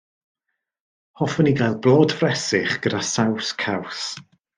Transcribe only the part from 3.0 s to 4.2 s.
saws caws.